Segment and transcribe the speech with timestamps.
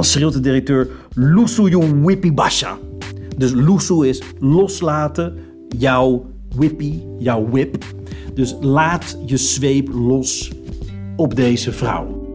[0.00, 2.78] dan schreeuwt de directeur Lusu yung whippy basha.
[3.36, 5.34] Dus Lusu is loslaten,
[5.78, 6.26] jouw
[6.56, 7.84] whippy, jouw whip.
[8.34, 10.52] Dus laat je zweep los
[11.16, 12.28] op deze vrouw.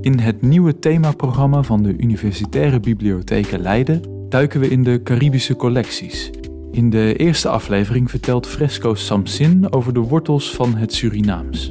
[0.00, 6.30] In het nieuwe themaprogramma van de Universitaire Bibliotheken Leiden duiken we in de Caribische collecties.
[6.72, 11.70] In de eerste aflevering vertelt Fresco Samsin over de wortels van het Surinaams.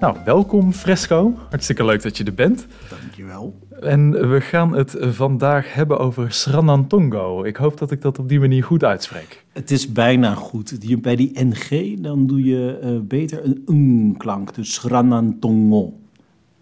[0.00, 1.34] Nou, welkom Fresco.
[1.48, 2.66] Hartstikke leuk dat je er bent.
[2.88, 3.58] Dankjewel.
[3.80, 7.44] En we gaan het vandaag hebben over Sranantongo.
[7.44, 9.44] Ik hoop dat ik dat op die manier goed uitspreek.
[9.52, 11.00] Het is bijna goed.
[11.02, 14.54] Bij die NG dan doe je eh, beter een n-klank.
[14.54, 15.92] Dus Sranantongo.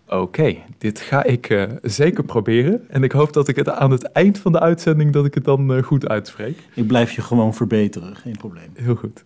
[0.08, 2.88] Oké, dit ga ik eh, zeker proberen.
[2.88, 5.44] En ik hoop dat ik het aan het eind van de uitzending dat ik het
[5.44, 6.58] dan eh, goed uitspreek.
[6.74, 8.70] Ik blijf je gewoon verbeteren, geen probleem.
[8.74, 9.24] Heel goed.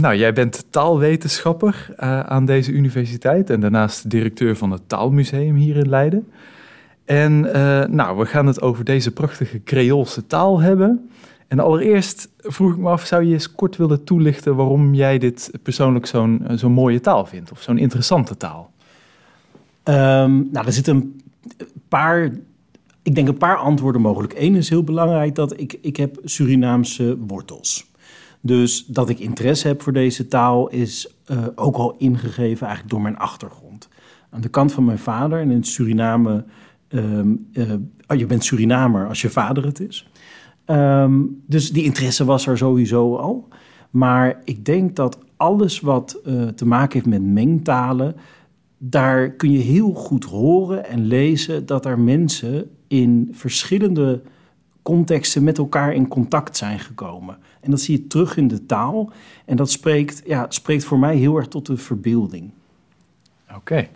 [0.00, 5.76] Nou, jij bent taalwetenschapper eh, aan deze universiteit en daarnaast directeur van het Taalmuseum hier
[5.76, 6.28] in Leiden.
[7.04, 11.10] En eh, nou, we gaan het over deze prachtige Creoolse taal hebben.
[11.48, 15.50] En allereerst vroeg ik me af, zou je eens kort willen toelichten waarom jij dit
[15.62, 18.70] persoonlijk zo'n eh, zo'n mooie taal vindt of zo'n interessante taal?
[19.82, 21.22] Ehm, nou, er zitten een
[21.88, 22.32] paar,
[23.02, 24.34] ik denk een paar antwoorden mogelijk.
[24.36, 27.87] Eén is heel belangrijk dat ik, ik heb Surinaamse wortels.
[28.40, 33.02] Dus dat ik interesse heb voor deze taal is eh, ook al ingegeven eigenlijk door
[33.02, 33.88] mijn achtergrond.
[34.30, 36.44] Aan de kant van mijn vader en in Suriname,
[36.88, 37.72] ehm, eh,
[38.06, 40.10] oh, je bent Surinamer als je vader het is.
[40.64, 43.48] Ehm, dus die interesse was er sowieso al.
[43.90, 48.16] Maar ik denk dat alles wat eh, te maken heeft met mengtalen,
[48.78, 54.22] daar kun je heel goed horen en lezen dat er mensen in verschillende
[54.82, 57.38] contexten met elkaar in contact zijn gekomen.
[57.60, 59.12] En dat zie je terug in de taal.
[59.44, 62.50] En dat spreekt, ja, spreekt voor mij heel erg tot de verbeelding.
[63.54, 63.88] Oké.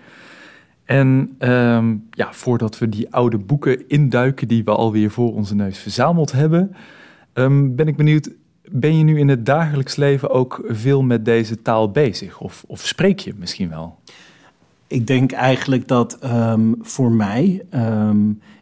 [0.84, 5.78] En ehm, ja, voordat we die oude boeken induiken die we alweer voor onze neus
[5.78, 6.76] verzameld hebben,
[7.32, 8.30] ehm, ben ik benieuwd,
[8.70, 12.40] ben je nu in het dagelijks leven ook veel met deze taal bezig?
[12.40, 13.98] Of, of spreek je misschien wel?
[14.86, 17.64] Ik denk eigenlijk dat ehm, voor mij,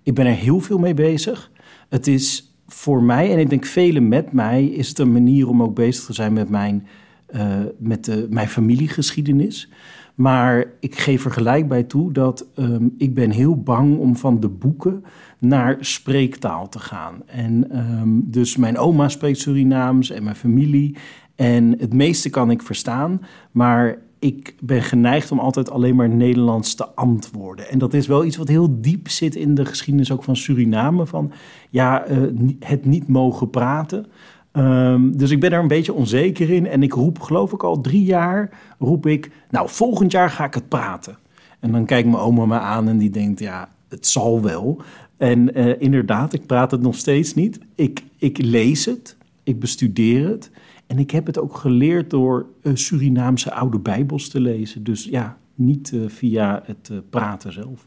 [0.03, 1.51] ik ben er heel veel mee bezig.
[1.89, 5.63] Het is voor mij, en ik denk velen met mij, is het een manier om
[5.63, 6.87] ook bezig te zijn met mijn,
[7.27, 9.69] eh, met de, mijn familiegeschiedenis.
[10.15, 14.41] Maar ik geef er gelijk bij toe dat ehm, ik ben heel bang om van
[14.41, 15.05] de boeken
[15.39, 17.23] naar spreektaal te gaan.
[17.27, 20.97] En ehm, dus mijn oma spreekt Surinaams en mijn familie.
[21.37, 23.21] En het meeste kan ik verstaan,
[23.51, 27.69] maar ik ben geneigd om altijd alleen maar Nederlands te antwoorden.
[27.69, 31.07] En dat is wel iets wat heel diep zit in de geschiedenis ook van Suriname.
[31.07, 31.33] Van
[31.71, 32.19] ja, eh,
[32.61, 34.07] het niet mogen praten.
[34.53, 36.67] Ehm, dus ik ben er een beetje onzeker in.
[36.67, 39.31] En ik roep, geloof ik al drie jaar, roep ik...
[39.51, 41.19] nou, volgend jaar ga ik het praten.
[41.61, 44.83] En dan kijkt mijn oma me aan en die denkt, ja, het zal wel.
[45.17, 47.59] En eh, inderdaad, ik praat het nog steeds niet.
[47.75, 50.51] Ik, ik lees het, ik bestudeer het...
[50.91, 54.85] En ik heb het ook geleerd door eh, Surinaamse oude bijbels te lezen.
[54.85, 57.87] Dus ja, niet eh, via het eh, praten zelf.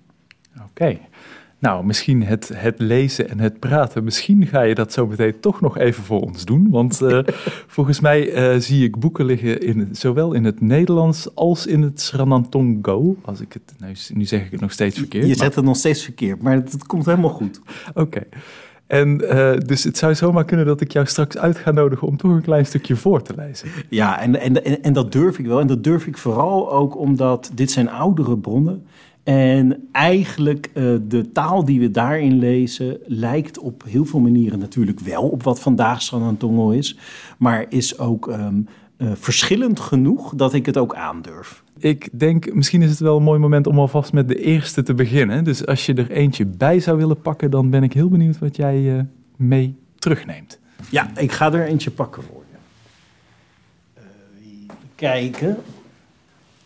[0.69, 0.97] Oké.
[1.59, 5.62] Nou, misschien het, het lezen en het praten, misschien ga je dat zo meteen toch
[5.62, 6.69] nog even voor ons doen.
[6.69, 7.02] Want
[7.75, 13.16] volgens mij zie ik boeken liggen in, zowel in het Nederlands als in het Sranantongo.
[13.22, 15.28] Als ik het, nou, nu zeg ik het nog steeds verkeerd.
[15.28, 17.62] Je zet het nog steeds verkeerd, maar het, het komt helemaal goed.
[17.94, 18.24] Oké.
[18.88, 22.18] En eh, dus het zou zomaar kunnen dat ik jou straks uit ga nodigen om
[22.18, 23.70] toch een klein stukje voor te lezen.
[23.90, 25.59] Ja, en, en, en, en dat durf ik wel.
[25.59, 28.85] En dat durf ik vooral ook omdat dit zijn oudere bronnen.
[29.23, 34.99] En eigenlijk eh, de taal die we daarin lezen lijkt op heel veel manieren natuurlijk
[34.99, 36.97] wel op wat vandaag Sranantongo is.
[37.37, 38.61] Maar is ook ehm,
[38.97, 41.64] eh, verschillend genoeg dat ik het ook aandurf.
[41.78, 44.93] Ik denk, misschien is het wel een mooi moment om alvast met de eerste te
[44.93, 45.43] beginnen.
[45.43, 48.55] Dus als je er eentje bij zou willen pakken, dan ben ik heel benieuwd wat
[48.55, 49.03] jij eh,
[49.35, 50.59] mee terugneemt.
[50.90, 52.58] Ja, ik ga er eentje pakken voor je.
[54.02, 55.58] Even kijken.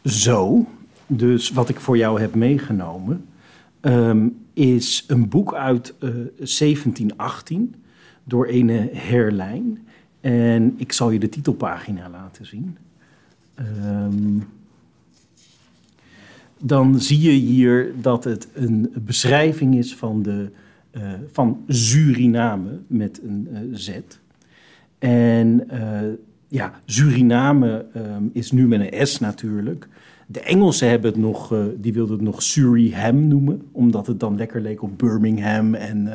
[0.04, 0.66] Zo.
[1.08, 3.26] Dus wat ik voor jou heb meegenomen
[3.80, 7.76] ehm, is een boek uit eh, 1718
[8.24, 9.88] door ene Herlijn.
[10.22, 12.78] En ik zal je de titelpagina laten zien.
[13.56, 14.40] Ehm,
[16.60, 20.52] dan zie je hier dat het een beschrijving is van, de,
[20.92, 21.02] eh,
[21.32, 24.00] van Suriname met een eh, Z.
[25.00, 26.00] En eh,
[26.48, 29.88] ja, Suriname ehm, is nu met een S natuurlijk.
[30.30, 34.38] De Engelsen hebben het nog, uh, die wilden het nog Suriham noemen, omdat het dan
[34.38, 35.74] lekker leek op Birmingham.
[35.74, 36.14] En, uh,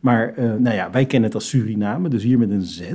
[0.00, 2.92] maar uh, nou ja, wij kennen het als Suriname, dus hier met een Z.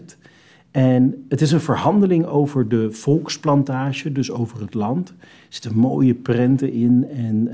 [0.71, 5.09] En het is een verhandeling over de volksplantage, dus over het land.
[5.09, 5.15] Er
[5.49, 7.49] zitten mooie prenten in en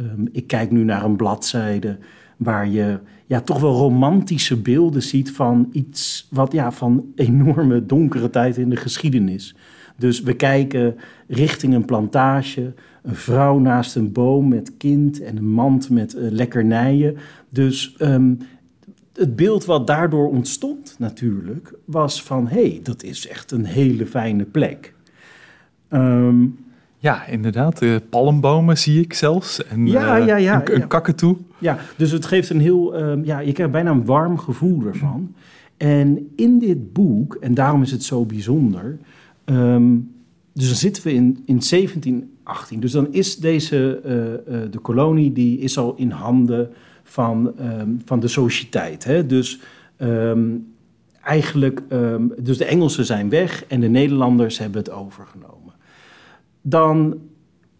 [0.00, 1.98] um, ik kijk nu naar een bladzijde
[2.36, 8.30] waar je ja, toch wel romantische beelden ziet van iets wat ja, van enorme donkere
[8.30, 9.54] tijd in de geschiedenis.
[9.98, 10.96] Dus we kijken
[11.26, 12.72] richting een plantage,
[13.02, 17.16] een vrouw naast een boom met kind en een mand met uh, lekkernijen.
[17.48, 18.38] Dus um,
[19.12, 24.06] het beeld wat daardoor ontstond natuurlijk was van hé, hey, dat is echt een hele
[24.06, 24.94] fijne plek.
[25.90, 26.58] Um,
[26.98, 27.82] ja, inderdaad.
[27.82, 29.66] Uh, palmbomen zie ik zelfs.
[29.66, 30.86] En ja, uh, ja, ja, een, een ja.
[30.86, 31.36] kakatoe.
[31.58, 35.34] Ja, dus het geeft een heel, um, ja, je krijgt bijna een warm gevoel ervan.
[35.76, 38.98] En in dit boek, en daarom is het zo bijzonder,
[39.50, 40.16] um,
[40.52, 42.80] dus dan zitten we in, in 1718.
[42.80, 46.70] Dus dan is deze, uh, uh, de kolonie, die is al in handen
[47.02, 49.04] van, um, van de sociëteit.
[49.04, 49.26] Hè?
[49.26, 49.60] Dus
[49.98, 50.72] um,
[51.22, 51.82] eigenlijk,
[52.38, 55.74] dus de Engelsen zijn weg en de Nederlanders hebben het overgenomen.
[56.62, 57.18] Dan,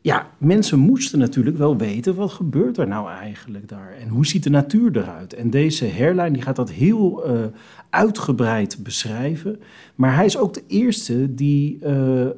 [0.08, 4.42] ja, mensen moesten natuurlijk wel weten wat gebeurt er nou eigenlijk daar en hoe ziet
[4.42, 5.34] de natuur eruit.
[5.34, 7.40] En deze Herlijn die gaat dat heel uh,
[7.90, 9.60] uitgebreid beschrijven,
[9.94, 12.30] maar hij is ook de eerste die uh, uh,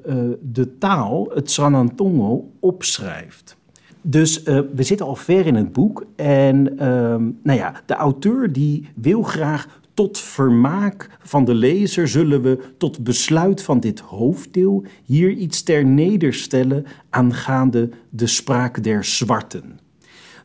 [0.42, 3.56] de taal, het Sranantongo, opschrijft.
[4.02, 6.04] Dus we zitten al ver in het boek.
[6.16, 12.42] En um, nou ja, de auteur die wil graag tot vermaak van de lezer zullen
[12.42, 19.80] we tot besluit van dit hoofddeel hier iets ter nederstellen aangaande de spraak der zwarten.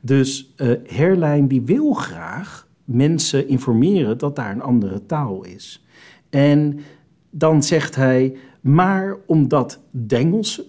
[0.01, 5.85] Dus uh, Herlijn die wil graag mensen informeren dat daar een andere taal is.
[6.29, 6.79] En
[7.29, 10.65] dan zegt hij, maar omdat de Engelsen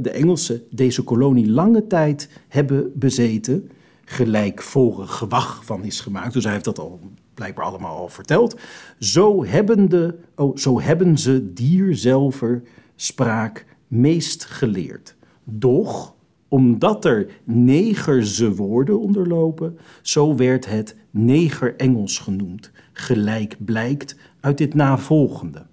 [0.00, 3.70] de Engelsen deze kolonie lange tijd hebben bezeten,
[4.04, 6.32] gelijkvorig gewag van is gemaakt.
[6.32, 7.00] Dus hij heeft dat al
[7.42, 8.60] blijkbaar allemaal al verteld.
[8.98, 12.62] Zo hebben, de, oh, zo hebben ze dierzelver
[12.96, 15.16] spraak meest geleerd.
[15.44, 16.14] Doch,
[16.48, 22.70] omdat er negerse woorden onderlopen, zo werd het neger-Engels genoemd.
[22.92, 25.66] Gelijk blijkt uit dit navolgende.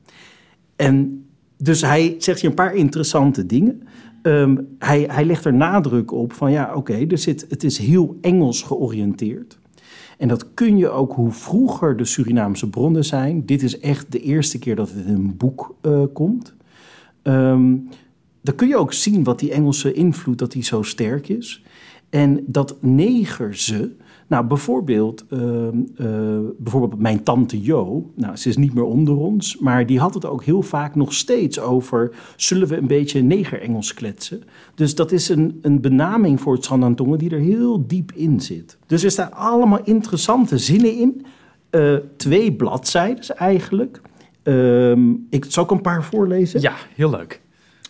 [0.75, 1.25] En
[1.57, 3.81] dus hij zegt hier een paar interessante dingen.
[4.24, 7.07] Um, hij, hij legt er nadruk op van ja, oké, okay,
[7.50, 9.59] het is heel Engels georiënteerd.
[10.18, 13.46] En dat kun je ook hoe vroeger de Surinaamse bronnen zijn.
[13.46, 16.54] Dit is echt de eerste keer dat het in een boek uh, komt.
[17.24, 17.90] Um,
[18.42, 21.64] dan kun je ook zien wat die Engelse invloed, dat die zo sterk is.
[22.10, 23.92] En dat negerze,
[24.30, 29.58] nou bijvoorbeeld, uh, uh, bijvoorbeeld mijn tante Jo, nou ze is niet meer onder ons,
[29.58, 33.94] maar die had het ook heel vaak nog steeds over, zullen we een beetje neger-Engels
[33.94, 34.44] kletsen?
[34.76, 38.78] Dus dat is een, een benaming voor het Sandantongen die er heel diep in zit.
[38.86, 41.26] Dus er staan allemaal interessante zinnen in,
[41.72, 44.02] uh, twee bladzijden eigenlijk.
[44.44, 46.62] Um, ik zal ik een paar voorlezen.
[46.62, 47.42] Ja, heel leuk.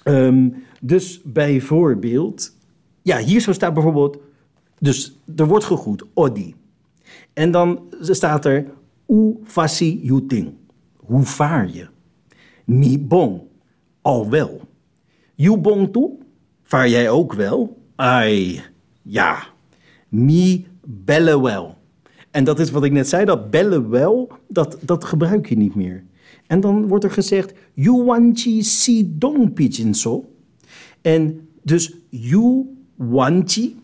[0.03, 2.55] Um, dus bijvoorbeeld,
[3.01, 4.17] ja, hier zo staat bijvoorbeeld,
[4.79, 6.55] dus er wordt gegroet, Odi.
[7.33, 8.65] En dan staat er,
[9.07, 10.53] U fasi yuting,
[10.95, 11.87] hoe vaar je?
[12.65, 13.41] Mi bon,
[14.01, 14.61] al wel.
[15.35, 16.11] You bon toe,
[16.63, 17.77] vaar jij ook wel?
[17.95, 18.61] Ai,
[19.01, 19.47] ja.
[20.09, 21.77] Mi belle wel.
[22.31, 25.75] En dat is wat ik net zei, dat bellen wel, dat, dat gebruik je niet
[25.75, 26.03] meer.
[26.47, 30.33] En dan wordt er gezegd, you wanchi si dong pichinso.
[31.01, 33.75] En dus you wanchi, you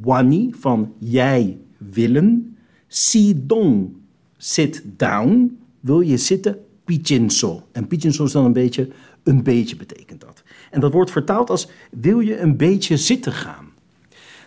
[0.00, 2.56] wani, van jij willen.
[2.86, 3.88] Si dong,
[4.36, 7.62] sit down, wil je zitten, pichinso.
[7.72, 8.88] En pichinso is dan een beetje,
[9.22, 10.42] een beetje betekent dat.
[10.70, 13.66] En dat wordt vertaald als, wil je een beetje zitten gaan?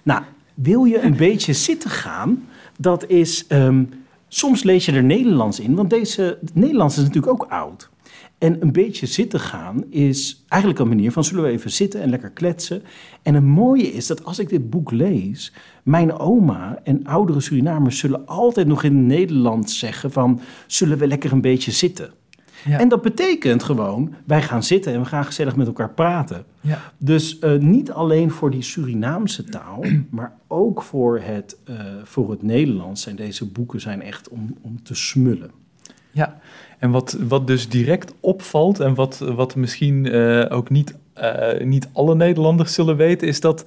[0.03, 0.23] Nou,
[0.53, 2.47] wil je een beetje zitten gaan,
[2.77, 3.45] dat is...
[3.49, 3.89] Um,
[4.33, 7.89] Soms lees je er Nederlands in, want deze Nederlands is natuurlijk ook oud.
[8.37, 12.09] En een beetje zitten gaan is eigenlijk een manier van zullen we even zitten en
[12.09, 12.83] lekker kletsen.
[13.21, 15.53] En het mooie is dat als ik dit boek lees,
[15.83, 21.07] mijn oma en oudere Surinamers zullen altijd nog in het Nederlands zeggen van zullen we
[21.07, 22.13] lekker een beetje zitten.
[22.65, 22.79] Ja.
[22.79, 26.45] En dat betekent gewoon, wij gaan zitten en we gaan gezellig met elkaar praten.
[26.61, 26.93] Ja.
[26.97, 32.41] Dus uh, niet alleen voor die Surinaamse taal, maar ook voor het, uh, voor het
[32.41, 35.51] Nederlands zijn deze boeken zijn echt om, om te smullen.
[36.11, 36.39] Ja,
[36.81, 40.95] en wat, wat dus direct opvalt en wat, wat misschien uh, ook niet,
[41.63, 43.65] niet alle Nederlanders zullen weten, is dat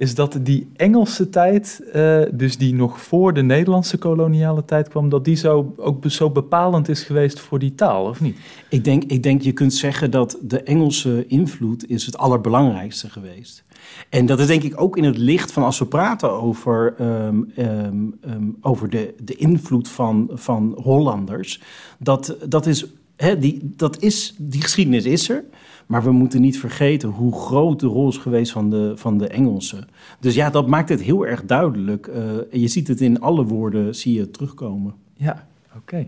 [0.00, 5.08] is dat die Engelse tijd, uh, dus die nog voor de Nederlandse koloniale tijd kwam,
[5.08, 8.36] dat die zo, ook zo bepalend is geweest voor die taal, of niet?
[8.68, 13.64] Ik denk, ik denk je kunt zeggen dat de Engelse invloed is het allerbelangrijkste geweest.
[14.08, 17.52] En dat is denk ik ook in het licht van als we praten over, um,
[17.58, 21.60] um, um, over de, de invloed van, van Hollanders.
[21.98, 22.86] Dat, dat is,
[23.20, 25.44] hè, die, dat is, die geschiedenis is er.
[25.86, 29.28] Maar we moeten niet vergeten hoe groot de rol is geweest van de, van de
[29.28, 29.88] Engelsen.
[30.20, 32.06] Dus ja, dat maakt het heel erg duidelijk.
[32.06, 34.94] Uh, je ziet het in alle woorden, zie je terugkomen.
[35.14, 35.46] Ja,
[35.76, 36.06] oké.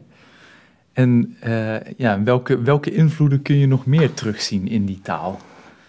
[0.92, 5.40] En uh, ja, welke, welke invloeden kun je nog meer terugzien in die taal?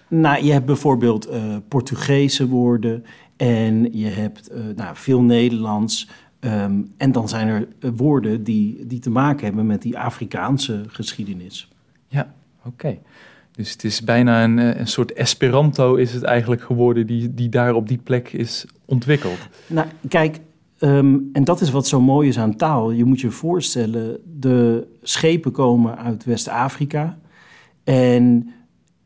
[0.08, 3.06] Nou, je hebt bijvoorbeeld uh, Portugese woorden
[3.38, 6.10] en je hebt nou, veel Nederlands.
[6.46, 11.70] Um, en dan zijn er woorden die, die te maken hebben met die Afrikaanse geschiedenis.
[12.08, 12.34] Ja,
[12.66, 12.98] oké.
[13.52, 17.74] Dus het is bijna een, een soort Esperanto is het eigenlijk geworden die, die daar
[17.74, 19.38] op die plek is ontwikkeld.
[19.68, 20.40] Nou, kijk,
[20.80, 22.92] um, en dat is wat zo mooi is aan taal.
[22.92, 27.18] Je moet je voorstellen, de schepen komen uit West-Afrika.
[27.84, 28.54] En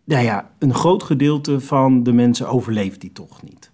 [0.03, 3.72] nou ja, een groot gedeelte van de mensen overleeft die toch niet.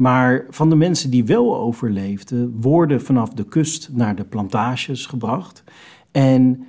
[0.00, 5.64] Maar van de mensen die wel overleefden, worden vanaf de kust naar de plantages gebracht.
[6.10, 6.64] En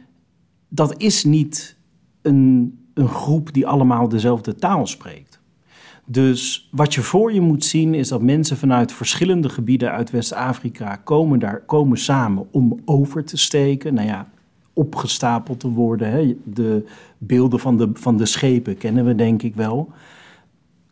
[0.69, 1.77] dat is niet
[2.21, 5.39] een een groep die allemaal dezelfde taal spreekt.
[6.05, 10.95] Dus wat je voor je moet zien is dat mensen vanuit verschillende gebieden uit West-Afrika
[10.95, 13.93] komen, daar, komen samen om over te steken.
[13.93, 14.29] Nou ja,
[14.73, 16.11] opgestapeld te worden.
[16.11, 16.35] Hè.
[16.43, 16.85] De
[17.17, 19.91] beelden van de, van de schepen kennen we denk ik wel.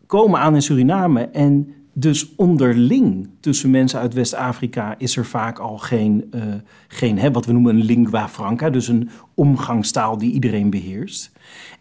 [0.05, 5.77] Komen aan in Suriname en dus onderling tussen mensen uit West-Afrika is er vaak al
[5.77, 6.43] geen, uh,
[6.87, 11.31] geen hè, wat we noemen een lingua franca, dus een omgangstaal die iedereen beheerst.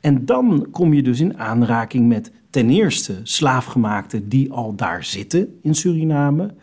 [0.01, 5.59] En dan kom je dus in aanraking met ten eerste slaafgemaakten die al daar zitten
[5.63, 6.55] in Suriname,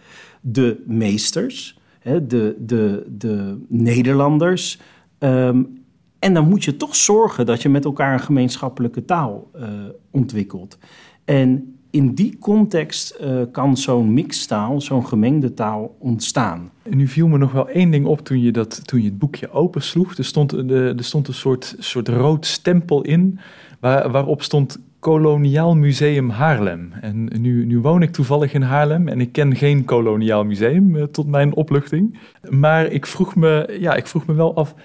[0.41, 4.79] de meesters, hè, de, de, de Nederlanders.
[5.19, 5.83] Um,
[6.19, 9.69] en dan moet je toch zorgen dat je met elkaar een gemeenschappelijke taal uh,
[10.11, 10.77] ontwikkelt.
[11.25, 16.71] En in die context uh, kan zo'n mixtaal, zo'n gemengde taal ontstaan.
[16.83, 19.17] En nu viel me nog wel één ding op toen je, dat, toen je het
[19.17, 20.17] boekje opensloeg.
[20.17, 23.39] Er stond, er stond een soort, soort rood stempel in
[23.79, 26.91] waar, waarop stond Koloniaal Museum Haarlem.
[27.01, 31.03] En nu, nu woon ik toevallig in Haarlem en ik ken geen koloniaal museum, uh,
[31.03, 32.19] tot mijn opluchting.
[32.49, 34.75] Maar ik vroeg me, ja, ik vroeg me wel af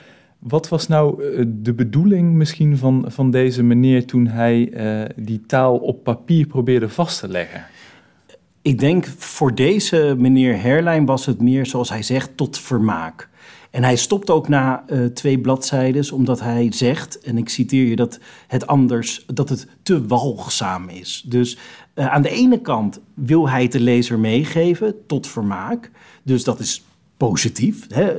[0.40, 5.40] wat was nou eh, de bedoeling misschien van, van deze meneer toen hij uh, die
[5.46, 7.66] taal op papier probeerde vast te leggen?
[8.62, 13.28] Ik denk voor deze meneer Herlijn was het meer, zoals hij zegt, tot vermaak.
[13.70, 17.96] En hij stopt ook na uh, twee bladzijden, omdat hij zegt, en ik citeer je,
[17.96, 21.24] dat het anders, dat het te walgzaam is.
[21.26, 21.58] Dus
[21.94, 25.90] aan de ene kant wil hij het de lezer meegeven tot vermaak.
[26.22, 26.84] Dus dat is
[27.26, 27.86] positief.
[27.94, 28.12] Hè?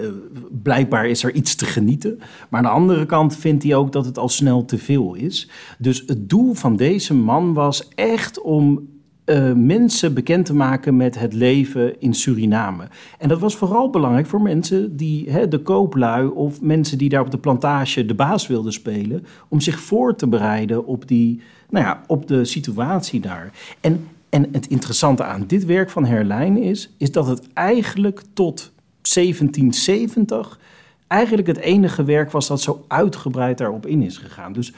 [0.64, 2.20] Blijkbaar is er iets te genieten.
[2.50, 5.50] Maar aan de andere kant vindt hij ook dat het al snel te veel is.
[5.78, 8.90] Dus het doel van deze man was echt om
[9.26, 12.88] uh, mensen bekend te maken met het leven in Suriname.
[13.18, 17.32] En dat was vooral belangrijk voor mensen die, de kooplui of mensen die daar op
[17.32, 22.02] de plantage de baas wilden spelen, om zich voor te bereiden op, die, nou ja,
[22.08, 23.52] op de situatie daar.
[23.80, 28.72] En, en het interessante aan dit werk van Herlijn is, is dat het eigenlijk tot
[29.02, 30.60] 1770
[31.08, 34.54] eigenlijk het enige werk was dat zo uitgebreid daarop in is gegaan.
[34.54, 34.74] Dus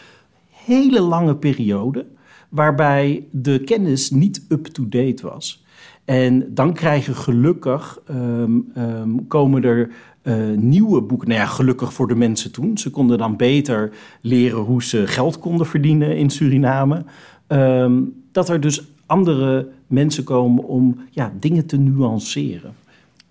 [0.49, 2.05] hele lange periode
[2.49, 5.63] waarbij de kennis niet up-to-date was.
[6.05, 9.89] En dan krijgen gelukkig, um, um, komen er
[10.23, 11.27] uh, nieuwe boeken.
[11.27, 12.77] Nou ja, gelukkig voor de mensen toen.
[12.77, 17.03] Ze konden dan beter leren hoe ze geld konden verdienen in Suriname.
[17.47, 22.73] Um, dat er dus andere mensen komen om ja, dingen te nuanceren.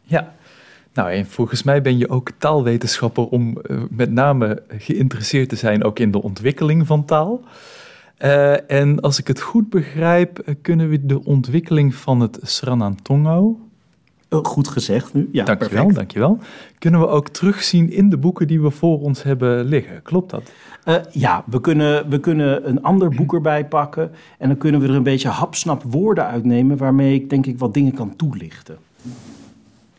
[0.03, 0.35] Ja,
[0.95, 5.85] nou, en volgens mij ben je ook taalwetenschapper om uh, met name geïnteresseerd te zijn
[5.85, 7.41] ook in de ontwikkeling van taal.
[8.25, 13.59] Uh, en als ik het goed begrijp, uh, kunnen we de ontwikkeling van het Sranantongo.
[14.43, 15.29] Goed gezegd nu.
[15.33, 15.95] Ja, dankjewel, perfect.
[15.95, 16.39] dankjewel.
[16.79, 20.03] Kunnen we ook terugzien in de boeken die we voor ons hebben liggen?
[20.03, 20.53] Klopt dat?
[20.85, 24.11] Uh, ja, we kunnen, we kunnen een ander boek erbij pakken.
[24.39, 26.77] En dan kunnen we er een beetje hapsnap woorden uitnemen.
[26.77, 28.77] waarmee ik denk ik wat dingen kan toelichten.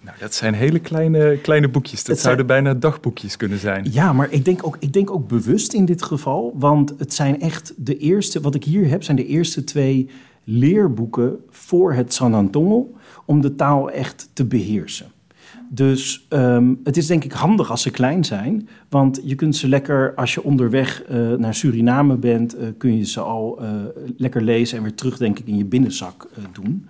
[0.04, 2.04] Nou, dat zijn hele kleine, kleine boekjes.
[2.04, 2.64] Dat zouden zijn...
[2.64, 3.88] bijna dagboekjes kunnen zijn.
[3.92, 6.54] Ja, maar ik denk, ook, ik denk ook bewust in dit geval.
[6.56, 10.10] Want het zijn echt de eerste, wat ik hier heb, zijn de eerste twee
[10.44, 12.94] leerboeken voor het Sanantongo.
[13.26, 15.12] Om de taal echt te beheersen.
[15.70, 18.68] Dus um, het is denk ik handig als ze klein zijn.
[18.90, 23.06] Want je kunt ze lekker, als je onderweg uh, naar Suriname bent, uh, kun je
[23.06, 23.70] ze al uh,
[24.18, 26.88] lekker lezen en weer terug, denk ik, in je binnenzak doen.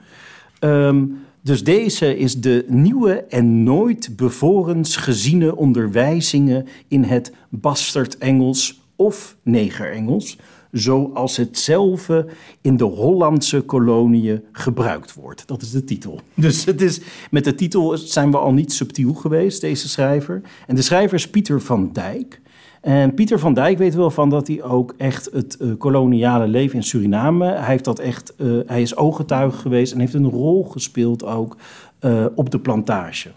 [0.59, 1.05] Ehm,
[1.43, 10.37] dus deze is de nieuwe en nooit bevorens geziene onderwijzingen in het bastard-Engels of neger-Engels,
[10.71, 12.09] zoals het zelf
[12.61, 15.47] in de Hollandse koloniën gebruikt wordt.
[15.47, 16.21] Dat is de titel.
[16.33, 20.41] Dus het is, met de titel zijn we al niet subtiel geweest, deze schrijver.
[20.67, 22.41] En de schrijver is Pieter van Dijk.
[22.83, 26.75] En Pieter van Dijk weet wel van dat hij ook echt het uh, koloniale leven
[26.75, 27.45] in Suriname.
[27.45, 31.57] Hij, heeft dat echt, uh, hij is ooggetuige geweest en heeft een rol gespeeld ook
[32.01, 33.29] uh, op de plantage.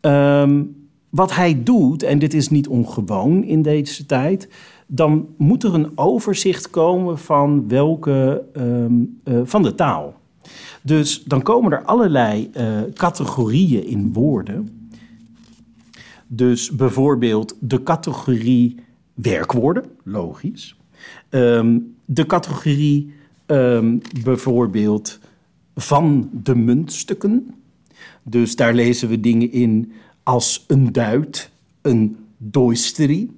[0.00, 4.48] Um, wat hij doet, en dit is niet ongewoon in deze tijd,
[4.86, 10.14] dan moet er een overzicht komen van welke um, van de taal.
[10.82, 12.50] Dus dan komen er allerlei
[12.94, 14.77] categorieën in woorden.
[16.30, 18.76] Dus bijvoorbeeld de categorie
[19.14, 20.76] werkwoorden, logisch.
[21.30, 23.12] Um, de categorie
[23.46, 25.18] um, bijvoorbeeld
[25.76, 27.54] van de muntstukken.
[28.22, 29.92] Dus daar lezen we dingen in
[30.22, 31.50] als een duit,
[31.82, 33.30] een doisterie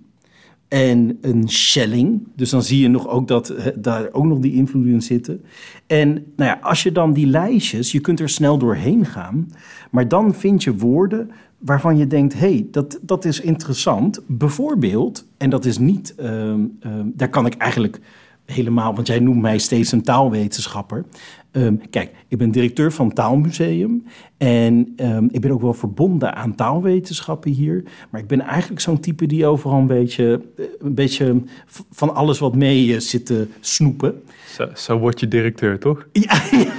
[0.68, 2.22] en een shelling.
[2.36, 5.42] Dus dan zie je nog ook dat daar ook nog die invloeden in zitten.
[5.86, 9.52] En nou ja, als je dan die lijstjes, je kunt er snel doorheen gaan,
[9.90, 14.20] maar dan vind je woorden waarvan je denkt, hé, hey, dat, dat is interessant.
[14.26, 16.56] Bijvoorbeeld, en dat is niet, uh, uh,
[17.04, 18.00] daar kan ik eigenlijk
[18.44, 21.04] helemaal, want jij noemt mij steeds een taalwetenschapper.
[21.52, 24.04] Um, kijk, ik ben directeur van het Taalmuseum
[24.36, 27.84] en um, ik ben ook wel verbonden aan taalwetenschappen hier.
[28.10, 30.40] Maar ik ben eigenlijk zo'n type die overal een beetje,
[30.78, 31.42] een beetje
[31.90, 34.22] van alles wat mee uh, zit te snoepen.
[34.54, 36.06] Zo, zo word je directeur, toch?
[36.12, 36.72] Ja, ja.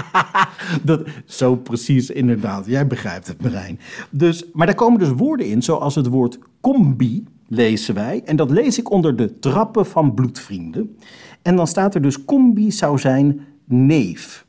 [0.82, 2.66] dat, zo precies, inderdaad.
[2.66, 3.80] Jij begrijpt het, Marijn.
[4.10, 8.22] Dus, maar daar komen dus woorden in, zoals het woord combi, lezen wij.
[8.24, 10.96] En dat lees ik onder de trappen van bloedvrienden.
[11.42, 14.46] En dan staat er dus combi zou zijn neef.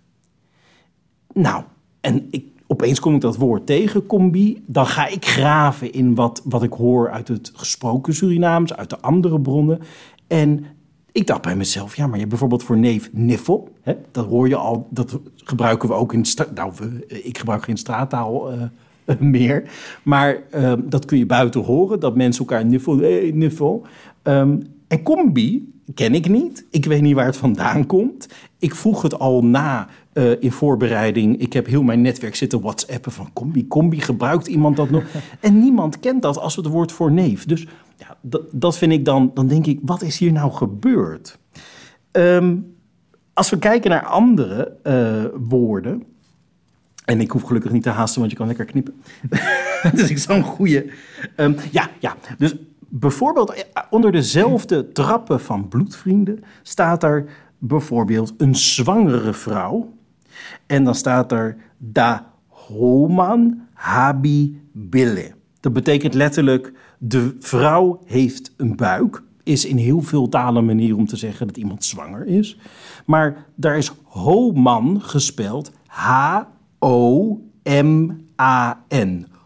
[1.33, 1.63] Nou,
[2.01, 4.63] en ik, opeens kom ik dat woord tegen, combi.
[4.65, 8.99] Dan ga ik graven in wat, wat ik hoor uit het gesproken Surinaams, uit de
[8.99, 9.79] andere bronnen.
[10.27, 10.65] En
[11.13, 13.69] ik dacht bij mezelf, ja, maar je hebt bijvoorbeeld voor neef niffel.
[13.81, 13.93] Hè?
[14.11, 16.25] Dat hoor je al, dat gebruiken we ook in...
[16.55, 18.63] Nou, we, ik gebruik geen straattaal uh,
[19.19, 19.63] meer.
[20.03, 23.85] Maar uh, dat kun je buiten horen, dat mensen elkaar niffel, hey, niffel.
[24.23, 26.65] Um, en combi ken ik niet.
[26.69, 28.27] Ik weet niet waar het vandaan komt.
[28.59, 31.39] Ik vroeg het al na uh, in voorbereiding.
[31.39, 33.67] Ik heb heel mijn netwerk zitten whatsappen van combi.
[33.67, 35.03] Combi, gebruikt iemand dat nog?
[35.39, 37.45] en niemand kent dat als het woord voor neef.
[37.45, 38.17] Dus ja,
[38.51, 41.39] dat, vind ik dan, dan denk ik, wat is hier nou gebeurd?
[42.11, 42.75] Um,
[43.33, 46.03] als we kijken naar andere uh, woorden.
[47.05, 49.01] En ik hoef gelukkig niet te haasten, want je kan lekker knippen.
[49.95, 50.91] dus ik zou een goede.
[51.35, 52.15] Um, ja, ja.
[52.37, 57.25] Dus bijvoorbeeld onder dezelfde trappen van bloedvrienden staat er
[57.57, 59.93] bijvoorbeeld een zwangere vrouw.
[60.65, 65.31] En dan staat er da homan habi bille.
[65.59, 66.73] Dat betekent letterlijk
[67.05, 69.23] de vrouw heeft een buik.
[69.43, 72.57] Is in heel veel talen een manier om te zeggen dat iemand zwanger is.
[73.05, 76.45] Maar daar is homan gespeld H-O-M-A-N.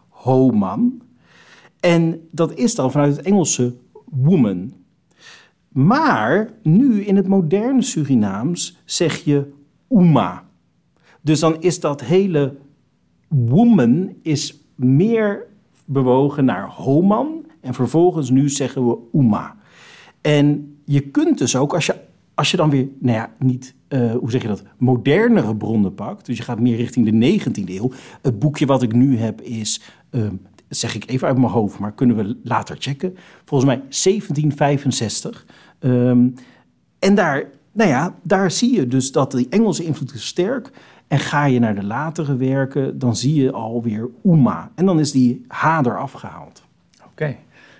[0.08, 1.02] Homan.
[1.80, 4.72] En dat is dan vanuit het Engelse woman.
[5.68, 9.52] Maar nu in het moderne Surinaams zeg je
[9.88, 10.44] uma.
[11.20, 12.56] Dus dan is dat hele
[13.28, 15.46] woman is meer
[15.84, 17.46] bewogen naar homan.
[17.60, 19.56] En vervolgens nu zeggen we uma.
[20.20, 21.94] En je kunt dus ook, als je,
[22.34, 26.26] als je dan weer, nou ja, niet, uh, hoe zeg je dat, modernere bronnen pakt.
[26.26, 27.90] Dus je gaat meer richting de 19e eeuw.
[28.22, 31.92] Het boekje wat ik nu heb is um, zeg ik even uit mijn hoofd, maar
[31.92, 33.16] kunnen we later checken.
[33.44, 35.46] Volgens mij 1765.
[35.80, 36.34] Um,
[36.98, 40.70] en daar, nou ja, daar zie je dus dat die Engelse invloed is sterk.
[41.06, 44.70] En ga je naar de latere werken, dan zie je alweer Uma.
[44.74, 46.62] En dan is die H eraf gehaald.
[47.06, 47.36] Oké.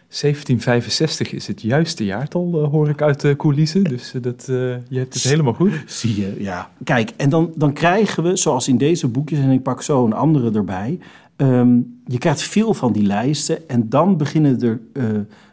[0.09, 3.85] 1765 is het juiste jaartal, uh, hoor ik uit de coulissen.
[3.85, 4.57] Dus uh, dat, uh,
[4.88, 5.83] je hebt het helemaal goed.
[5.87, 6.71] Zie je, ja.
[6.85, 10.12] Kijk, en dan, dan krijgen we, zoals in deze boekjes, en ik pak zo een
[10.12, 10.99] andere erbij...
[11.40, 15.05] Um, je krijgt veel van die lijsten en dan beginnen er uh,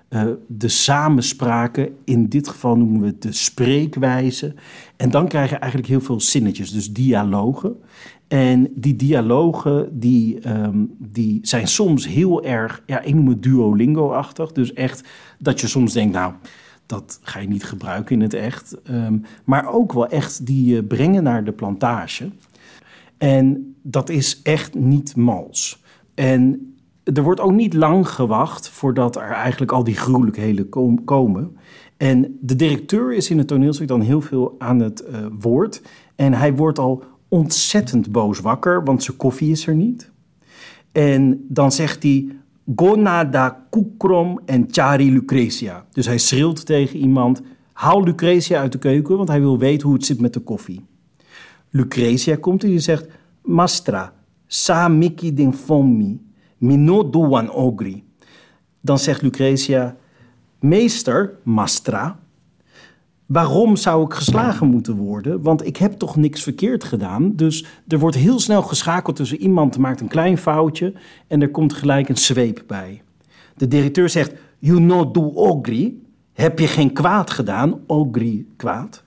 [0.09, 1.95] uh, de samenspraken.
[2.03, 4.53] In dit geval noemen we het de spreekwijze.
[4.97, 7.75] En dan krijg je eigenlijk heel veel zinnetjes, dus dialogen.
[8.27, 14.51] En die dialogen die, um, die zijn soms heel erg, ja, ik noem het Duolingo-achtig.
[14.51, 15.07] Dus echt
[15.39, 16.33] dat je soms denkt, nou,
[16.85, 18.77] dat ga je niet gebruiken in het echt.
[18.89, 22.29] Um, maar ook wel echt die uh, brengen naar de plantage.
[23.17, 25.83] En dat is echt niet mals.
[26.13, 30.69] En er wordt ook niet lang gewacht voordat er eigenlijk al die gruwelijkheden
[31.05, 31.57] komen.
[31.97, 35.81] En de directeur is in het toneelstuk dan heel veel aan het uh, woord.
[36.15, 37.03] En hij wordt al
[37.35, 40.11] ontzettend boos wakker, want zijn koffie is er niet.
[40.91, 42.27] En dan zegt hij,
[42.75, 45.85] Gonada Kukrom en Chari Lucretia.
[45.91, 47.41] Dus hij schreeuwt tegen iemand,
[47.73, 50.85] haal Lucretia uit de keuken, want hij wil weten hoe het zit met de koffie.
[51.69, 53.07] Lucretia komt en die zegt,
[53.41, 54.13] Mastra,
[54.47, 56.21] sa miki den fommi,
[56.57, 58.03] mino duan ogri.
[58.81, 59.95] Dan zegt Lucretia,
[60.59, 62.19] meester, Mastra,
[63.25, 65.41] waarom zou ik geslagen moeten worden?
[65.41, 67.35] Want ik heb toch niks verkeerd gedaan.
[67.35, 70.93] Dus er wordt heel snel geschakeld tussen iemand maakt een klein foutje
[71.27, 73.01] en er komt gelijk een zweep bij.
[73.55, 76.03] De directeur zegt, you know do ogri.
[76.33, 77.79] Heb je geen kwaad gedaan?
[77.87, 79.03] Ogri kwaad.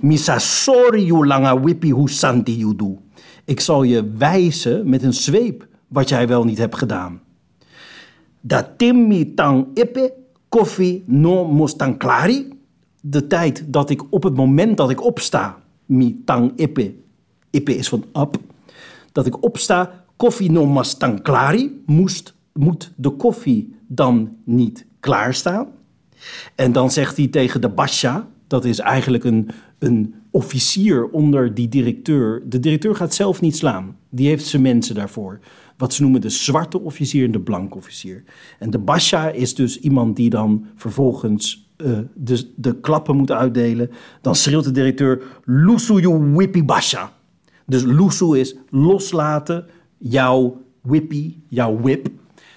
[0.00, 2.98] Misa sorry you langa wipi hu santi you do.
[3.44, 7.20] Ik zal je wijzen met een zweep wat jij wel niet hebt gedaan.
[8.40, 10.12] Dat timmi tang ippe
[10.48, 12.59] koffie no mostan klari
[13.00, 16.94] de tijd dat ik op het moment dat ik opsta, mi tang ippe,
[17.50, 18.36] ippe is van up,
[19.12, 25.68] dat ik opsta, koffie no mas tang klari, moest, moet de koffie dan niet klaarstaan?
[26.54, 31.68] En dan zegt hij tegen de basha, dat is eigenlijk een, een officier onder die
[31.68, 32.42] directeur.
[32.48, 35.38] De directeur gaat zelf niet slaan, die heeft zijn mensen daarvoor.
[35.76, 38.24] Wat ze noemen de zwarte officier en de blanke officier.
[38.58, 43.90] En de basha is dus iemand die dan vervolgens uh, de, de klappen moet uitdelen,
[44.20, 47.12] dan schreeuwt de directeur: Lusu you whippy basha.
[47.66, 49.66] Dus Lusu is loslaten
[49.98, 52.08] jouw whippy, jouw whip.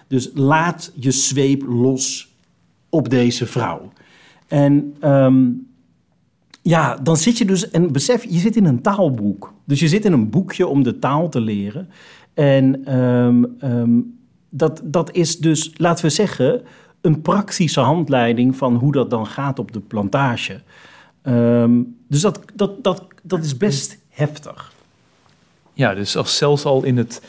[0.08, 2.36] Dus laat je zweep los
[2.90, 3.92] op deze vrouw.
[4.48, 5.68] En um,
[6.62, 9.54] ja, dan zit je dus, en besef, je zit in een taalboek.
[9.66, 11.90] Dus je zit in een boekje om de taal te leren.
[12.34, 16.62] En um, um, dat, dat is dus, laten we zeggen,
[17.04, 20.62] een praktische handleiding van hoe dat dan gaat op de plantage.
[21.24, 24.72] Um, dus dat, dat, dat, dat is best heftig.
[25.74, 27.22] Ja, dus als zelfs al in het,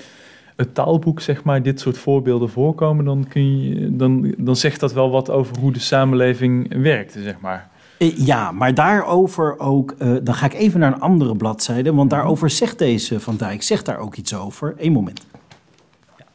[0.56, 4.92] het taalboek zeg maar, dit soort voorbeelden voorkomen, dan, kun je, dan, dan zegt dat
[4.92, 7.70] wel wat over hoe de samenleving werkt, zeg maar.
[7.98, 12.10] Eh, ja, maar daarover ook, uh, dan ga ik even naar een andere bladzijde, want
[12.10, 14.74] daarover zegt deze Van Dijk, zegt daar ook iets over.
[14.78, 15.26] Eén moment.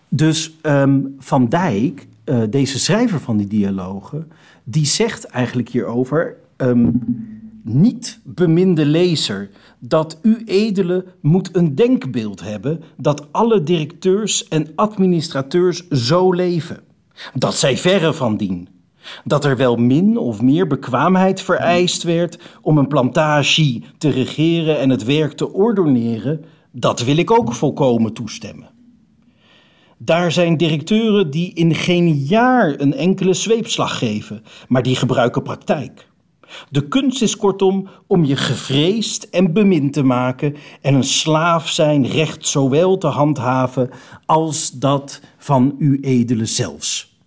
[0.09, 4.31] Dus um, Van Dijk uh, deze schrijver van die dialogen,
[4.63, 7.01] die zegt eigenlijk hierover, um,
[7.63, 15.87] niet beminde lezer, dat u edele moet een denkbeeld hebben dat alle directeurs en administrateurs
[15.87, 16.79] zo leven.
[17.33, 18.67] Dat zij verre van dien.
[19.23, 24.89] Dat er wel min of meer bekwaamheid vereist werd om een plantage te regeren en
[24.89, 28.69] het werk te ordoneren, dat wil ik ook volkomen toestemmen.
[30.01, 36.07] Daar zijn directeuren die in geen jaar een enkele zweepslag geven, maar die gebruiken praktijk.
[36.69, 42.07] De kunst is kortom om je gevreesd en bemind te maken en een slaaf zijn
[42.07, 43.89] recht zowel te handhaven
[44.25, 47.19] als dat van uw edele zelfs.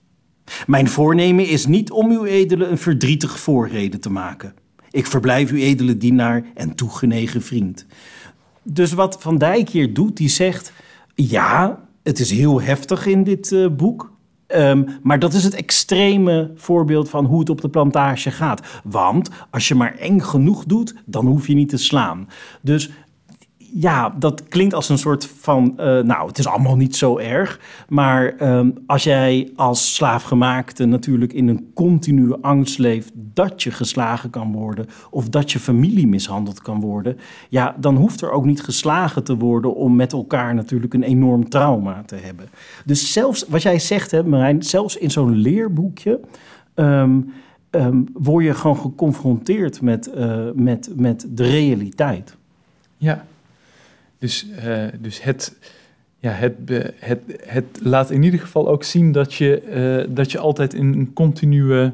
[0.66, 4.54] Mijn voornemen is niet om uw edele een verdrietig voorreden te maken.
[4.90, 7.86] Ik verblijf uw edele dienaar en toegenegen vriend.
[8.62, 10.72] Dus wat Van Dijk hier doet, die zegt:
[11.14, 14.12] ja, het is heel heftig in dit uh, boek.
[14.56, 18.80] Um, maar dat is het extreme voorbeeld van hoe het op de plantage gaat.
[18.84, 22.28] Want als je maar eng genoeg doet, dan hoef je niet te slaan.
[22.60, 22.90] Dus
[23.74, 27.60] ja, dat klinkt als een soort van, uh, nou, het is allemaal niet zo erg.
[27.88, 34.30] Maar um, als jij als slaafgemaakte natuurlijk in een continue angst leeft dat je geslagen
[34.30, 37.16] kan worden of dat je familie mishandeld kan worden,
[37.48, 41.48] ja, dan hoeft er ook niet geslagen te worden om met elkaar natuurlijk een enorm
[41.48, 42.48] trauma te hebben.
[42.84, 46.20] Dus zelfs wat jij zegt, hè, Marijn, zelfs in zo'n leerboekje.
[46.74, 47.32] Um,
[47.70, 52.36] um, word je gewoon geconfronteerd met, uh, met, met de realiteit.
[52.96, 53.24] Ja,
[54.22, 55.56] dus, uh, dus het,
[56.18, 56.54] ja, het,
[56.98, 59.62] het, het laat in ieder geval ook zien dat je,
[60.08, 61.90] uh, dat je altijd in een continue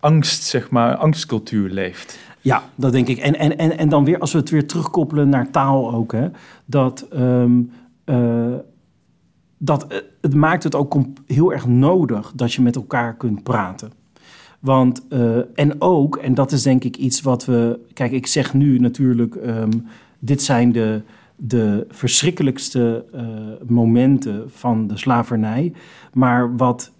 [0.00, 2.18] angst, zeg maar, angstcultuur leeft.
[2.40, 3.18] Ja, dat denk ik.
[3.18, 6.28] En, en, en, en dan weer, als we het weer terugkoppelen naar taal ook, hè,
[6.64, 7.70] dat, um,
[8.04, 8.54] uh,
[9.58, 10.96] dat het maakt het ook
[11.26, 13.92] heel erg nodig dat je met elkaar kunt praten.
[14.60, 15.02] Want,
[15.54, 17.78] en ook, en dat is denk ik iets wat we.
[17.92, 19.86] Kijk, ik zeg nu natuurlijk, um,
[20.18, 21.02] dit zijn de,
[21.36, 23.22] de verschrikkelijkste uh,
[23.66, 25.72] momenten van de slavernij.
[26.12, 26.92] Maar wat,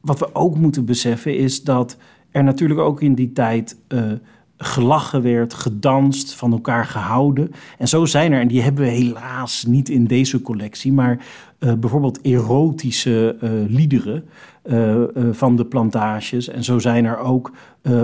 [0.00, 1.96] wat we ook moeten beseffen is dat
[2.30, 4.12] er natuurlijk ook in die tijd uh,
[4.58, 7.50] gelachen werd, gedanst, van elkaar gehouden.
[7.78, 11.18] En zo zijn er, en die hebben we helaas niet in deze collectie, maar
[11.60, 14.24] uh, bijvoorbeeld erotische uh, liederen
[14.64, 16.48] uh, van de plantages.
[16.48, 17.52] En zo zijn er ook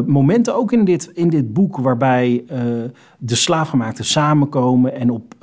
[0.07, 2.45] momenten, ook in dit, in dit boek, waarbij
[3.19, 5.35] de slaafgemaakten samenkomen en op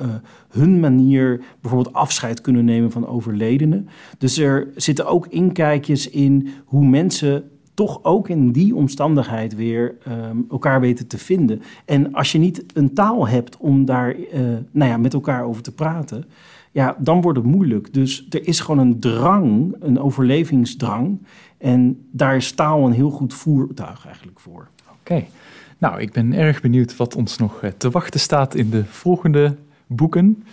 [0.50, 3.89] hun manier bijvoorbeeld afscheid kunnen nemen van overledenen.
[4.17, 7.43] Dus er zitten ook inkijkjes in hoe mensen
[7.80, 11.62] toch ook in die omstandigheid weer um, elkaar weten te vinden.
[11.86, 14.24] En als je niet een taal hebt om daar uh,
[14.72, 16.26] nou ja, met elkaar over te praten,
[16.72, 17.94] ja, dan wordt het moeilijk.
[17.94, 21.20] Dus er is gewoon een drang, een overlevingsdrang.
[21.58, 24.68] En daar is taal een heel goed voertuig eigenlijk voor.
[25.00, 25.24] Oké.
[25.78, 29.56] Nou, ik ben erg benieuwd wat ons nog eh, te wachten staat in de volgende
[29.88, 30.44] boeken.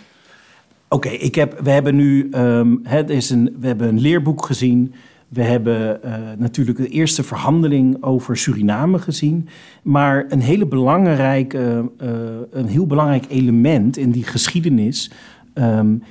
[0.89, 4.93] Oké, ik heb, we hebben nu um, het is een, we hebben een leerboek gezien.
[5.27, 9.47] We hebben uh, natuurlijk de eerste verhandeling over Suriname gezien.
[9.81, 12.09] Maar een, hele belangrijke, uh,
[12.51, 15.11] een heel belangrijk element in die geschiedenis
[15.53, 16.03] um,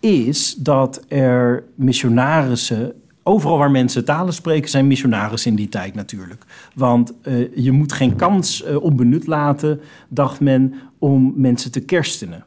[0.00, 2.92] is dat er missionarissen.
[3.22, 6.44] Overal waar mensen talen spreken, zijn missionarissen in die tijd natuurlijk.
[6.74, 12.44] Want uh, je moet geen kans onbenut laten, dacht men, om mensen te kerstenen.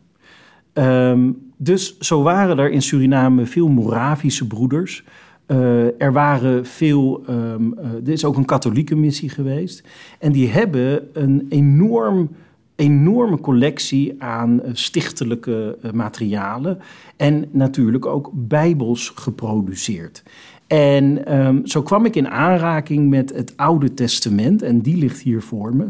[0.74, 5.04] Um, dus zo waren er in Suriname veel Moravische broeders.
[5.48, 9.84] Uh, er waren veel, um, er is ook een katholieke missie geweest.
[10.20, 12.30] En die hebben een enorm,
[12.76, 16.80] enorme collectie aan uh, stichtelijke materialen.
[17.16, 20.24] En natuurlijk ook bijbels geproduceerd.
[20.68, 24.62] En um, zo kwam ik in aanraking met het Oude Testament.
[24.62, 25.88] En die ligt hier voor me.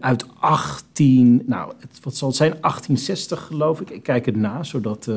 [0.00, 2.50] uit 18, nou, wat zal het zijn?
[2.50, 3.90] 1860 geloof ik.
[3.90, 5.10] Ik kijk het na, zodat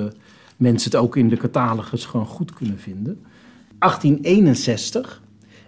[0.58, 3.20] mensen het ook in de catalogus gewoon goed kunnen vinden.
[3.80, 5.24] 1861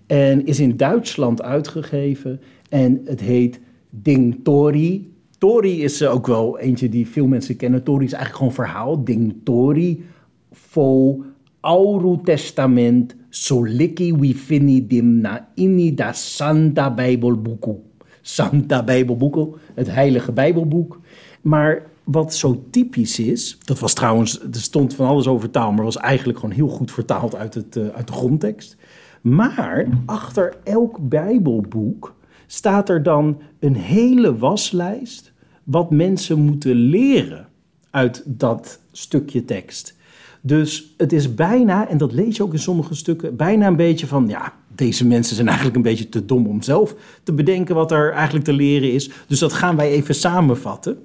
[0.07, 5.13] en is in Duitsland uitgegeven en het heet Ding Tori.
[5.37, 7.83] Tori is ook wel eentje die veel mensen kennen.
[7.83, 9.03] Tori is eigenlijk gewoon verhaal.
[9.03, 10.05] Ding Tori
[10.51, 11.23] vo
[11.59, 17.75] Auru Testament soliki we fini dim na inni da Santa Bijbelboeku.
[18.21, 20.99] Santa Bijbelboeku, het heilige Bijbelboek.
[21.41, 25.83] Maar wat zo typisch is, dat was trouwens, er stond van alles over taal, maar
[25.83, 28.75] was eigenlijk gewoon heel goed vertaald uit, het, uh, uit de grondtekst.
[29.21, 32.15] Maar achter elk Bijbelboek
[32.45, 35.31] staat er dan een hele waslijst
[35.63, 37.47] wat mensen moeten leren
[37.89, 39.95] uit dat stukje tekst.
[40.41, 44.07] Dus het is bijna, en dat lees je ook in sommige stukken, bijna een beetje
[44.07, 47.91] van, ja, deze mensen zijn eigenlijk een beetje te dom om zelf te bedenken wat
[47.91, 49.09] er eigenlijk te leren is.
[49.27, 50.97] Dus dat gaan wij even samenvatten.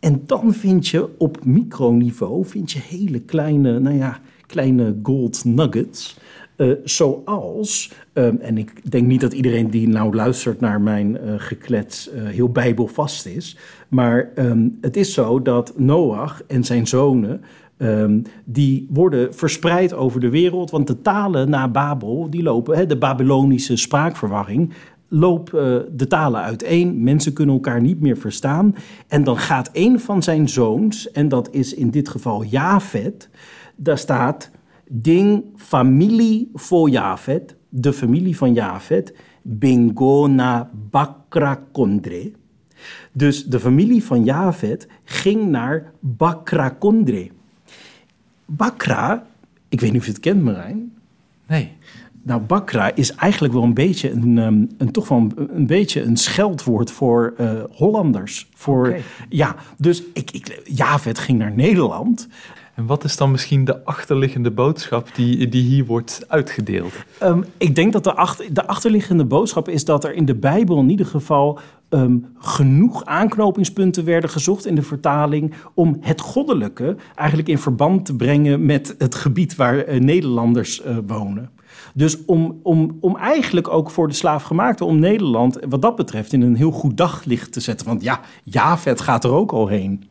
[0.00, 6.18] En dan vind je op microniveau vind je hele kleine, nou ja, kleine gold nuggets.
[6.56, 11.34] Uh, zoals, um, en ik denk niet dat iedereen die nou luistert naar mijn uh,
[11.36, 13.56] geklets uh, heel bijbelvast is.
[13.88, 17.40] Maar um, het is zo dat Noach en zijn zonen,
[17.78, 20.70] um, die worden verspreid over de wereld.
[20.70, 24.72] Want de talen na Babel, die lopen, hè, de Babylonische spraakverwarring,
[25.08, 27.02] loop uh, de talen uiteen.
[27.02, 28.74] Mensen kunnen elkaar niet meer verstaan.
[29.08, 33.28] En dan gaat een van zijn zoons, en dat is in dit geval Javet,
[33.76, 34.50] daar staat
[34.88, 42.32] ding familie voor Javet, de familie van Javet, Bingona Bakra Kondre.
[43.12, 47.30] Dus de familie van Javet ging naar Bakra Kondre.
[48.44, 49.26] Bakra,
[49.68, 50.94] ik weet niet of je het kent Marijn.
[51.46, 51.72] Nee.
[52.26, 56.02] Nou, bakra is eigenlijk wel een beetje een, um, een toch wel een, een, beetje
[56.02, 58.48] een scheldwoord voor uh, Hollanders.
[58.54, 59.02] Voor, okay.
[59.28, 62.28] Ja, dus ik, ik, Javet ging naar Nederland.
[62.74, 66.92] En wat is dan misschien de achterliggende boodschap die, die hier wordt uitgedeeld?
[67.22, 70.78] Um, ik denk dat de, achter, de achterliggende boodschap is dat er in de Bijbel
[70.78, 71.58] in ieder geval
[71.90, 78.16] um, genoeg aanknopingspunten werden gezocht in de vertaling om het goddelijke eigenlijk in verband te
[78.16, 81.50] brengen met het gebied waar uh, Nederlanders uh, wonen.
[81.96, 86.42] Dus om, om, om eigenlijk ook voor de slaafgemaakte, om Nederland wat dat betreft in
[86.42, 87.86] een heel goed daglicht te zetten.
[87.86, 90.08] Want ja, Javet gaat er ook al heen.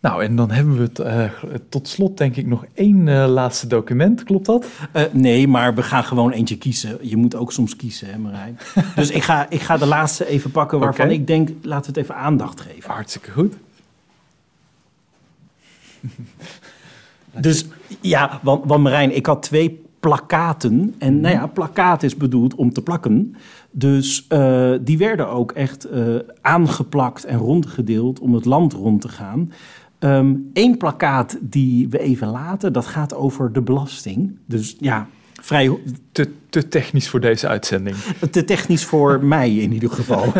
[0.00, 3.66] Nou, en dan hebben we het uh, tot slot denk ik nog één uh, laatste
[3.66, 4.66] document, klopt dat?
[4.96, 6.98] Uh, nee, maar we gaan gewoon eentje kiezen.
[7.00, 8.58] Je moet ook soms kiezen, hè Marijn?
[8.96, 11.16] dus ik ga, ik ga de laatste even pakken waarvan okay.
[11.16, 12.90] ik denk, laten we het even aandacht geven.
[12.90, 13.54] Hartstikke goed.
[17.46, 17.66] dus
[18.00, 20.94] ja, want, want Marijn, ik had twee plakaten.
[20.98, 21.20] En mm-hmm.
[21.20, 23.34] nou ja, plakkaat is bedoeld om te plakken.
[23.70, 29.08] Dus uh, die werden ook echt uh, aangeplakt en rondgedeeld om het land rond te
[29.08, 29.52] gaan.
[29.98, 34.36] Eén um, plakkaat die we even laten, dat gaat over de belasting.
[34.46, 35.08] Dus ja,
[35.40, 35.78] vrij
[36.12, 37.96] te, te technisch voor deze uitzending.
[38.30, 40.32] Te technisch voor mij in ieder geval.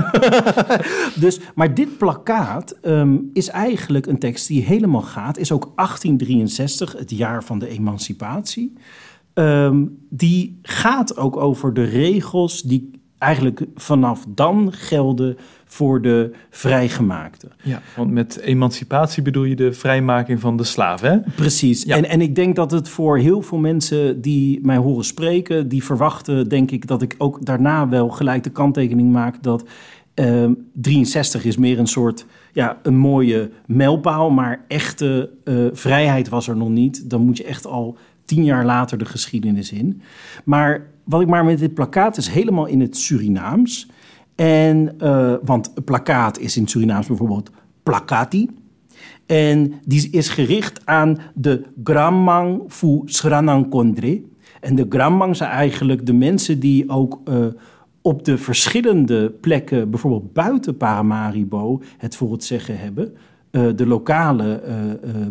[1.25, 5.39] dus, maar dit plakkaat ehm, is eigenlijk een tekst die helemaal gaat.
[5.39, 8.73] Is ook 1863, het jaar van de emancipatie.
[9.35, 17.49] Ehm, die gaat ook over de regels die eigenlijk vanaf dan gelden voor de vrijgemaakte.
[17.63, 21.19] Ja, want met emancipatie bedoel je de vrijmaking van de slaaf, hè?
[21.37, 21.87] Precies.
[21.87, 25.85] En, en ik denk dat het voor heel veel mensen die mij horen spreken, die
[25.85, 29.65] verwachten, denk ik, dat ik ook daarna wel gelijk de kanttekening maak dat
[30.73, 36.49] 63 ehm, is meer een soort, ja, een mooie mijlpaal, maar echte uh, vrijheid was
[36.49, 37.11] er nog niet.
[37.11, 37.99] Dan moet je echt al
[38.31, 40.03] tien jaar later de geschiedenis in.
[40.45, 43.91] Maar wat ik maar met dit plakkaat is helemaal in het Surinaams.
[44.35, 47.51] En, uh, want plakkaat is in Surinaams bijvoorbeeld
[47.83, 48.51] plakati.
[49.27, 53.05] En die is gericht aan de Gramang fu
[53.69, 54.23] Kondre.
[54.61, 57.47] En de Gramang zijn eigenlijk de mensen die ook uh,
[58.03, 63.17] op de verschillende plekken, bijvoorbeeld buiten Paramaribo, het voor het zeggen hebben.
[63.53, 64.63] Uh, de lokale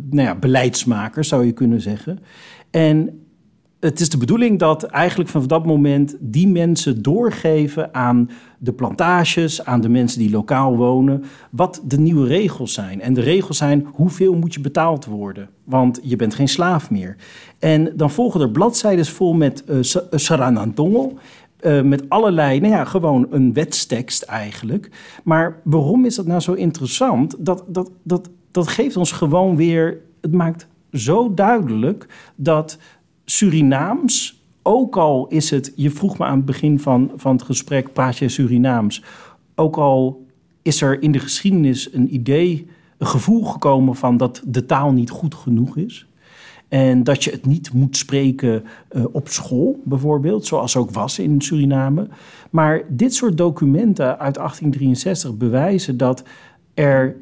[0.09, 2.19] nou ja, beleidsmakers, zou je kunnen zeggen.
[2.71, 3.19] En
[3.79, 9.65] het is de bedoeling dat eigenlijk vanaf dat moment die mensen doorgeven aan de plantages,
[9.65, 13.01] aan de mensen die lokaal wonen, wat de nieuwe regels zijn.
[13.01, 17.15] En de regels zijn hoeveel moet je betaald worden, want je bent geen slaaf meer.
[17.59, 19.77] En dan volgen er bladzijden vol met uh,
[20.11, 21.17] Saranantongo.
[21.61, 24.89] Uh, met allerlei, nou ja, gewoon een wetstekst eigenlijk.
[25.23, 27.35] Maar waarom is dat nou zo interessant?
[27.39, 32.77] Dat, dat, dat, dat geeft ons gewoon weer, het maakt zo duidelijk dat
[33.25, 37.93] Surinaams, ook al is het, je vroeg me aan het begin van, van het gesprek,
[37.93, 39.03] praat je Surinaams,
[39.55, 40.25] ook al
[40.61, 42.67] is er in de geschiedenis een idee,
[42.97, 46.08] een gevoel gekomen van dat de taal niet goed genoeg is.
[46.69, 51.41] En dat je het niet moet spreken uh, op school, bijvoorbeeld, zoals ook was in
[51.41, 52.07] Suriname.
[52.49, 56.23] Maar dit soort documenten uit 1863 bewijzen dat
[56.73, 57.15] er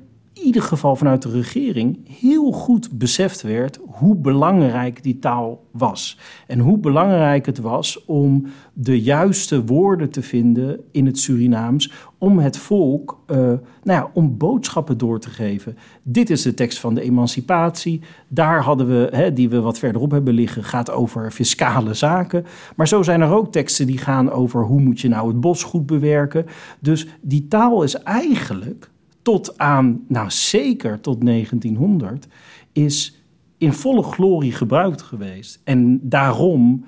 [0.44, 6.20] ieder geval vanuit de regering heel goed beseft werd hoe belangrijk die taal was.
[6.48, 12.40] En hoe belangrijk het was om de juiste woorden te vinden in het Surinaams om
[12.40, 15.78] het volk, uh, nou ja, om boodschappen door te geven.
[16.04, 18.02] Dit is de tekst van de emancipatie.
[18.28, 22.46] Daar hadden we, hè, die we wat verderop hebben liggen, gaat over fiscale zaken.
[22.76, 25.64] Maar zo zijn er ook teksten die gaan over hoe moet je nou het bos
[25.64, 26.46] goed bewerken.
[26.80, 28.90] Dus die taal is eigenlijk
[29.28, 32.28] tot aan, nou zeker tot 1900,
[32.72, 33.22] is
[33.58, 35.62] in volle glorie gebruikt geweest.
[35.64, 36.86] En daarom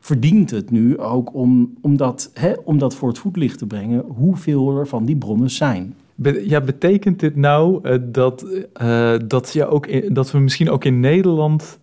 [0.00, 4.04] verdient het nu ook om, om, dat, hè, om dat voor het voetlicht te brengen,
[4.06, 5.94] hoeveel er van die bronnen zijn.
[6.44, 8.46] Ja, betekent dit nou uh, dat,
[8.82, 11.78] uh, dat, je ook dat we misschien ook in Nederland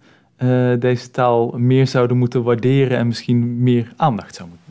[0.80, 4.63] deze taal meer zouden moeten waarderen en misschien meer aandacht zouden moeten?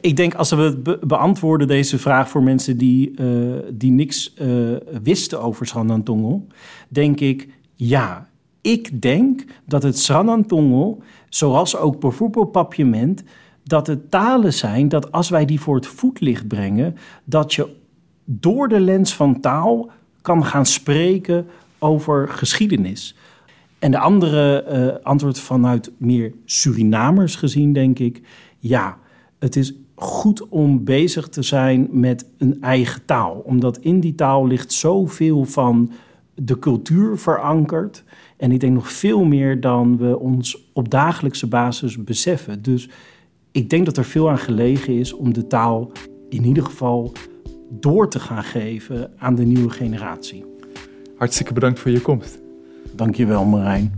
[0.00, 5.42] Ik denk als we beantwoorden deze vraag voor mensen die, uh, die niks uh, wisten
[5.42, 6.46] over Sranantongo,
[6.88, 8.28] denk ik ja.
[8.60, 13.22] Ik denk dat het Sranantongo, zoals ook bijvoorbeeld papiament,
[13.64, 17.74] dat het talen zijn dat als wij die voor het voetlicht brengen, dat je
[18.24, 19.90] door de lens van taal
[20.22, 21.46] kan gaan spreken
[21.78, 23.16] over geschiedenis.
[23.78, 28.22] En de andere uh, antwoord vanuit meer Surinamers gezien, denk ik,
[28.58, 28.98] ja
[29.38, 33.42] het is goed om bezig te zijn met een eigen taal.
[33.44, 35.90] Omdat in die taal ligt zoveel van
[36.34, 38.04] de cultuur verankerd.
[38.36, 42.62] En ik denk nog veel meer dan we ons op dagelijkse basis beseffen.
[42.62, 42.88] Dus
[43.50, 45.90] ik denk dat er veel aan gelegen is om de taal
[46.28, 47.12] in ieder geval
[47.70, 50.44] door te gaan geven aan de nieuwe generatie.
[51.16, 52.38] Hartstikke bedankt voor je komst.
[52.94, 53.92] Dankjewel Marijn.